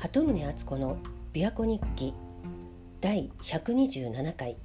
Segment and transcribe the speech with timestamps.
[0.00, 0.96] 鳩宗敦子の
[1.34, 2.14] 琵琶湖日記
[3.02, 4.56] 第127回。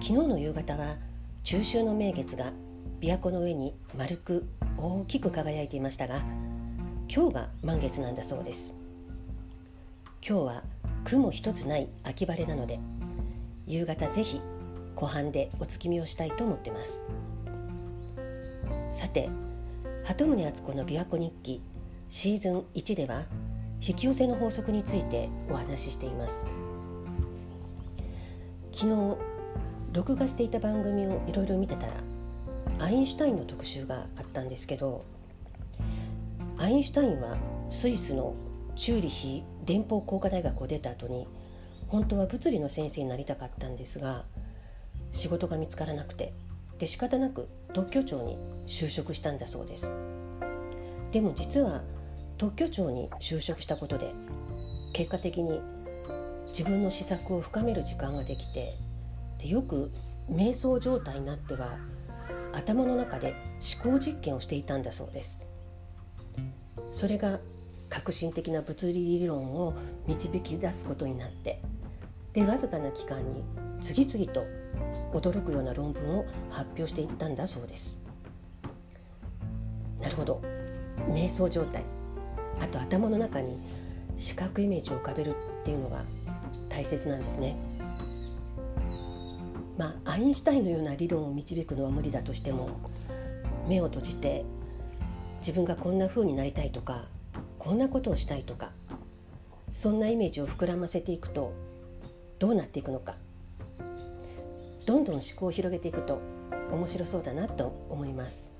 [0.00, 0.96] 昨日の夕方は
[1.42, 2.54] 中秋の名月が
[3.02, 6.22] 琵琶湖の上に丸く大きく輝いていましたが
[7.14, 8.72] 今日が満月なんだそうです。
[10.26, 10.62] 今日は
[11.04, 12.80] 雲一つない秋晴れなので
[13.66, 14.40] 夕方ぜひ
[14.96, 17.04] 湖畔でお月見をしたいと思ってます。
[18.90, 19.28] さて
[20.04, 21.60] 鳩宗敦子の琵琶湖日記
[22.16, 23.24] シーズン1では
[23.80, 26.46] 引き寄せの法則についてお話ししています。
[28.72, 29.16] 昨日
[29.90, 31.94] 録画していた番組をいろいろ見てたら
[32.78, 35.04] アインシュタインの特集があったんですけど
[36.56, 37.36] アインシュタインは
[37.68, 38.36] スイスの
[38.76, 41.26] チューリヒ連邦工科大学を出た後に
[41.88, 44.22] 本当は物理の先生になりたかったんですが
[45.10, 46.32] 仕事が見つからなくて
[46.78, 48.38] で仕方なく特許庁に
[48.68, 49.92] 就職したんだそうです。
[51.10, 51.82] でも実は
[52.38, 54.12] 特許庁に就職したことで
[54.92, 55.60] 結果的に
[56.48, 58.76] 自分の施策を深める時間ができて
[59.38, 59.90] でよく
[60.30, 61.76] 瞑想状態になっては
[62.52, 63.34] 頭の中で
[63.82, 65.44] 思考実験をしていたんだそうです。
[66.92, 67.40] それが
[67.88, 69.74] 革新的な物理理論を
[70.06, 71.60] 導き出すことになって
[72.32, 73.44] でわずかな期間に
[73.80, 74.44] 次々と
[75.12, 77.98] 驚くような論文を発表していったんだそうです。
[80.00, 80.40] なるほど。
[81.08, 81.84] 瞑想状態。
[82.60, 83.60] あと頭の中に
[84.16, 86.04] 視覚イメージを浮かべるっていうのが
[86.68, 87.56] 大切なんですね。
[89.76, 92.68] まあアインシュタインのような理論を導くのは無理だとしても
[93.68, 94.44] 目を閉じて
[95.38, 97.06] 自分がこんな風になりたいとか
[97.58, 98.70] こんなことをしたいとか
[99.72, 101.52] そんなイメージを膨らませていくと
[102.38, 103.16] どうなっていくのか。
[104.86, 106.20] どんどん思考を広げていくと
[106.70, 108.53] 面白そうだなと思います。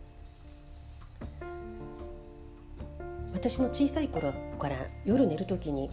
[3.35, 5.91] 私も小さい頃から夜寝る時に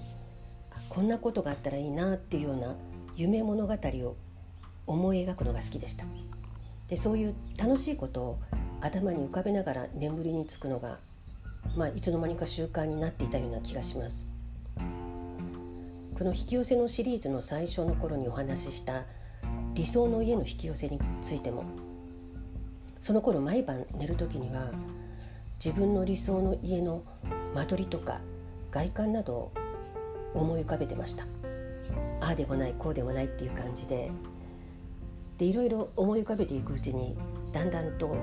[0.90, 2.76] こんなことがあったらいいなっていうような
[3.16, 4.16] 夢物語を
[4.86, 6.06] 思い描くのが好きでした。
[6.88, 8.40] でそういう楽しいことを
[8.80, 11.00] 頭に浮かべながら眠りにつくのが、
[11.76, 14.30] まあ、いつの間にか習慣になっていたような気がします。
[16.18, 19.06] この引き寄せのシリーズの最初の頃にお話しした
[19.74, 21.64] 理想の家の引き寄せについても
[23.00, 24.72] その頃毎晩寝る時には
[25.64, 27.04] 自分の理想の家の
[27.54, 28.20] 間取りとか
[28.72, 29.52] 外観などを
[30.34, 31.26] 思い浮かべてました。
[32.20, 34.10] ああでもないこうでもないっていう感じで。
[35.38, 37.16] でいろいろ思い浮かべていくうちに
[37.52, 38.16] だんだんと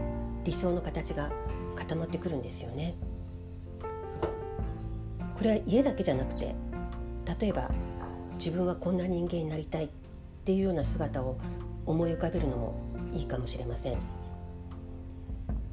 [0.44, 1.30] 理想の形が
[1.76, 2.96] 固まってくるんですよね。
[5.36, 6.56] これは家だけじゃなくて
[7.40, 7.70] 例えば
[8.34, 9.88] 自分はこんな人間になりたいっ
[10.44, 11.38] ていうような姿を
[11.86, 12.74] 思い浮かべるのも
[13.12, 14.17] いいかもしれません。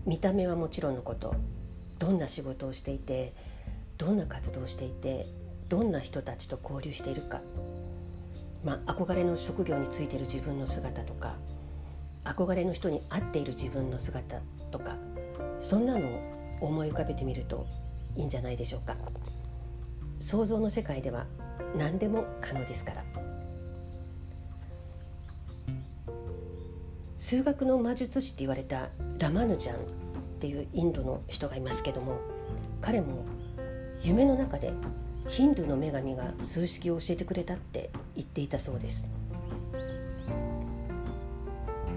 [0.06, 1.34] 見た目はもちろんのこと
[1.98, 3.34] どんな仕事をしていて
[3.98, 5.26] どんな活動をしていて
[5.68, 7.42] どんな人たちと交流しているか、
[8.64, 11.36] まあ、憧れの職業についている自分の姿とか
[12.24, 14.96] 憧れの人に会っている自分の姿とか
[15.60, 16.20] そんなのを
[16.62, 17.66] 思い浮かべてみると
[18.16, 18.96] いいんじゃないでしょうか
[20.20, 21.26] 想像の世界では
[21.78, 23.25] 何でも可能ですから。
[27.26, 29.78] 数学の魔術師って言われたラマヌジャンっ
[30.40, 32.20] ていうインドの人がいますけども
[32.82, 33.26] 彼も
[34.04, 34.72] 夢の中で
[35.28, 39.10] ヒンドゥーの女神が数式を教えてくれたって言っていたそうです。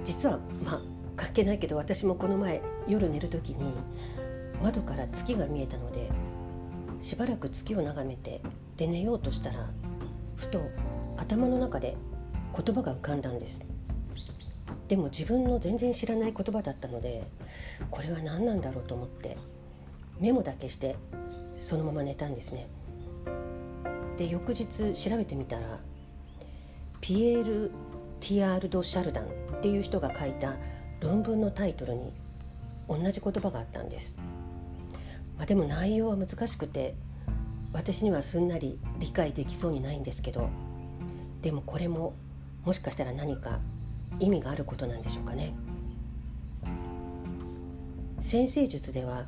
[0.02, 0.80] 実はまあ
[1.14, 3.74] 関係ないけど私もこの前夜寝る時に
[4.62, 6.10] 窓から月が見えたので
[7.00, 8.40] しばらく月を眺めて
[8.78, 9.68] で寝ようとしたら
[10.36, 10.62] ふと
[11.18, 11.98] 頭の中で
[12.56, 13.62] 言葉が浮かんだんです。
[14.88, 17.26] でも自分の全然知らない言葉だったので
[17.90, 19.36] これは何なんだろうと思って
[20.18, 20.96] メモだけして
[21.58, 22.68] そのまま寝たんですね。
[24.16, 25.78] で翌日調べてみたら
[27.00, 27.70] ピエール・
[28.20, 29.28] ティアールド・シャルダンっ
[29.60, 30.56] ていう人が書いた
[31.00, 32.12] 論文のタイトルに
[32.88, 34.18] 同じ言葉があったんです。
[35.36, 36.94] まあ、でも内容は難しくて
[37.72, 40.48] 私にはすんなり理解できそうにないんですけど
[41.42, 42.14] でもこれも
[42.64, 43.60] もしかしたら何か
[44.18, 45.54] 意味があることなんでしょうかね。
[48.20, 49.26] 先生術では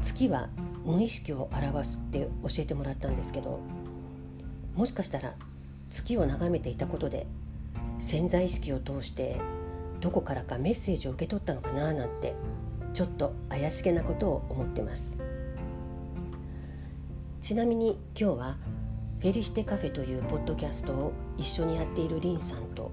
[0.00, 0.48] 月は
[0.84, 3.60] 無意識を表すって教えてもらったんですけど
[4.74, 5.34] もしかしたら
[5.90, 7.26] 月を眺めていたことで
[7.98, 9.38] 潜在意識を通して
[10.00, 12.34] どこからかメッセージを受け取ったのかななんて
[12.94, 15.18] ちょっと怪しげなことを思ってます。
[17.40, 18.56] ちなみに今日は
[19.20, 22.90] フェリシテカフェというポッドキャストを一緒にやっているリンさんと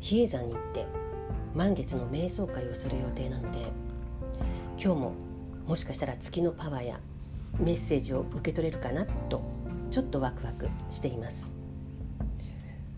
[0.00, 0.86] 比叡山に行って
[1.54, 3.58] 満月の瞑想会をする予定なので
[4.82, 5.12] 今日も
[5.66, 7.00] もしかしたら月のパワーや
[7.58, 9.42] メッセージを受け取れるかなと
[9.90, 11.54] ちょっとワクワクしています。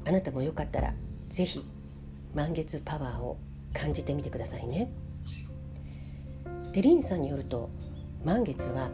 [0.06, 0.94] あなたもよかったら
[1.28, 1.64] 是非
[2.34, 3.38] 満月パワーを
[3.72, 4.90] 感じてみてくださいね。
[6.72, 7.70] デリンさんによると
[8.24, 8.90] 満月は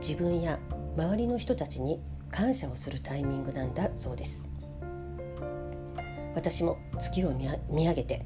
[0.00, 0.58] 自分や
[0.96, 2.00] 周りの人たちに
[2.30, 4.48] 感謝をするタイミングなんだそうです。
[6.38, 8.24] 私も月を見上げて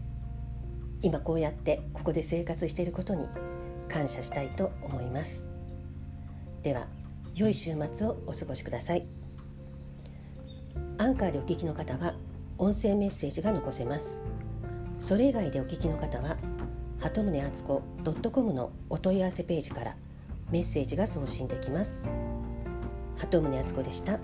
[1.01, 3.27] 今こうやってここで生活していることに
[3.89, 5.49] 感謝したいと思います。
[6.63, 6.89] では
[7.35, 9.07] 良い週末をお過ごしください。
[10.99, 12.15] アンカーでお聞きの方は
[12.59, 14.21] 音声メッセージが残せます。
[15.01, 16.37] それ以外でお聞きの方は
[17.01, 17.83] 鳩宗敦子
[18.31, 19.97] .com のお問い合わせページから
[20.51, 22.05] メッセージが送信できます。
[23.17, 24.21] 鳩宗敦子でした。